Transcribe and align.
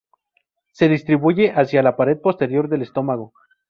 Se 0.71 0.89
distribuye 0.89 1.53
hacia 1.55 1.83
la 1.83 1.95
pared 1.95 2.19
posterior 2.19 2.67
del 2.67 2.81
estómago. 2.81 3.33